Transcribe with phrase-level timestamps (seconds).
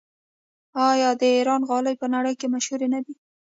[0.89, 3.15] آیا د ایران غالۍ په نړۍ کې مشهورې نه دي؟